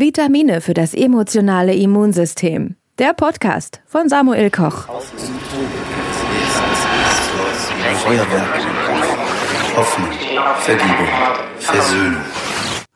Vitamine 0.00 0.62
für 0.62 0.72
das 0.72 0.94
emotionale 0.94 1.74
Immunsystem. 1.74 2.76
Der 2.98 3.12
Podcast 3.12 3.82
von 3.86 4.08
Samuel 4.08 4.50
Koch. 4.50 4.86
Feuerwerk, 7.96 8.66
Hoffnung, 9.76 10.08
Vergebung, 10.60 11.08
Versöhnung. 11.58 12.22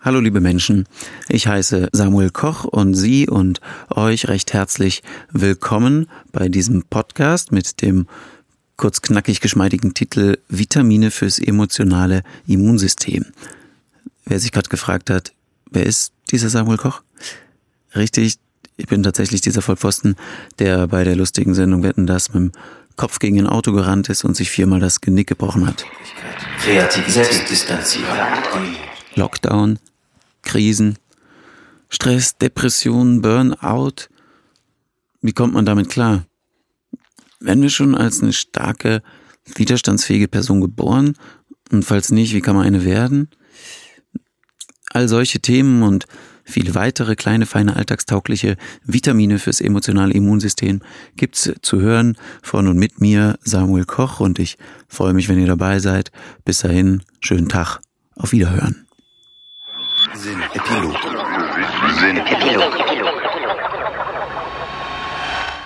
Hallo 0.01 0.21
liebe 0.21 0.40
Menschen, 0.40 0.87
ich 1.29 1.46
heiße 1.46 1.90
Samuel 1.93 2.30
Koch 2.30 2.64
und 2.64 2.95
Sie 2.95 3.29
und 3.29 3.61
euch 3.91 4.29
recht 4.29 4.55
herzlich 4.55 5.02
willkommen 5.30 6.09
bei 6.32 6.48
diesem 6.48 6.84
Podcast 6.84 7.52
mit 7.52 7.82
dem 7.82 8.07
kurz 8.79 9.02
knackig 9.02 9.43
geschmeidigen 9.43 9.93
Titel 9.93 10.39
Vitamine 10.48 11.11
fürs 11.11 11.39
emotionale 11.39 12.23
Immunsystem. 12.46 13.27
Wer 14.25 14.41
sich 14.41 14.52
gerade 14.52 14.71
gefragt 14.71 15.11
hat, 15.11 15.34
wer 15.75 15.84
ist 15.84 16.12
dieser 16.30 16.48
Samuel 16.48 16.79
Koch? 16.79 17.02
Richtig, 17.95 18.36
ich 18.77 18.87
bin 18.87 19.02
tatsächlich 19.02 19.41
dieser 19.41 19.62
Vollpfosten, 19.62 20.16
der 20.59 20.88
bei 20.88 21.05
der 21.05 21.16
lustigen 21.16 21.55
Sendung 21.55 21.82
Wetten 21.82 22.06
das 22.06 22.32
mit 22.32 22.42
dem 22.42 22.52
Kopf 22.96 23.19
gegen 23.19 23.38
ein 23.38 23.46
Auto 23.46 23.73
gerannt 23.73 24.09
ist 24.09 24.24
und 24.24 24.37
sich 24.37 24.51
viermal 24.51 24.80
das 24.80 25.01
Genick 25.01 25.29
gebrochen 25.29 25.66
hat. 25.66 25.84
Kreativität. 26.59 27.29
Lockdown, 29.16 29.79
Krisen, 30.42 30.98
Stress, 31.88 32.37
Depression, 32.37 33.20
Burnout. 33.20 34.09
Wie 35.20 35.32
kommt 35.32 35.54
man 35.54 35.66
damit 35.66 35.88
klar? 35.88 36.24
Werden 37.41 37.62
wir 37.62 37.70
schon 37.70 37.95
als 37.95 38.23
eine 38.23 38.32
starke, 38.32 39.02
widerstandsfähige 39.54 40.29
Person 40.29 40.60
geboren? 40.60 41.16
Und 41.70 41.84
falls 41.84 42.10
nicht, 42.10 42.34
wie 42.34 42.41
kann 42.41 42.56
man 42.56 42.66
eine 42.66 42.84
werden? 42.84 43.29
All 44.95 45.09
solche 45.09 45.41
Themen 45.41 45.83
und 45.83 46.07
viele 46.45 46.77
weitere 46.77 47.16
kleine, 47.16 47.47
feine, 47.47 47.75
alltagstaugliche 47.75 48.57
Vitamine 48.85 49.41
fürs 49.41 49.61
emotionale 49.61 50.15
Immunsystem 50.15 50.83
gibt's 51.16 51.51
zu 51.63 51.80
hören 51.80 52.16
von 52.43 52.68
und 52.68 52.79
mit 52.79 53.01
mir, 53.01 53.37
Samuel 53.43 53.87
Koch, 53.87 54.21
und 54.21 54.38
ich 54.38 54.57
freue 54.87 55.13
mich, 55.13 55.29
wenn 55.29 55.41
ihr 55.41 55.49
dabei 55.49 55.80
seid. 55.80 56.13
Bis 56.45 56.60
dahin, 56.60 57.02
schönen 57.18 57.49
Tag. 57.49 57.80
Auf 58.15 58.30
Wiederhören. 58.30 58.87
Sinn, 60.15 60.41
Epilog. 60.52 60.95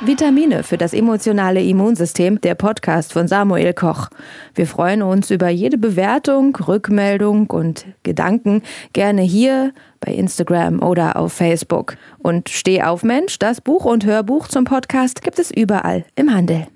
Vitamine 0.01 0.63
für 0.63 0.79
das 0.79 0.93
emotionale 0.93 1.61
Immunsystem, 1.61 2.41
der 2.41 2.55
Podcast 2.55 3.13
von 3.13 3.27
Samuel 3.27 3.75
Koch. 3.75 4.11
Wir 4.55 4.69
freuen 4.69 5.03
uns 5.03 5.33
über 5.33 5.49
jede 5.49 5.77
Bewertung, 5.77 6.55
Rückmeldung 6.55 7.51
und 7.51 7.85
Gedanken 8.05 8.63
gerne 8.93 9.23
hier 9.23 9.73
bei 9.99 10.13
Instagram 10.13 10.83
oder 10.83 11.17
auf 11.17 11.33
Facebook. 11.33 11.97
Und 12.19 12.49
Steh 12.49 12.85
auf 12.85 13.03
Mensch, 13.03 13.41
das 13.41 13.61
Buch 13.61 13.85
und 13.85 14.07
Hörbuch 14.07 14.47
zum 14.47 14.65
Podcast 14.65 15.23
gibt 15.23 15.41
es 15.41 15.51
überall 15.51 16.05
im 16.15 16.33
Handel. 16.33 16.69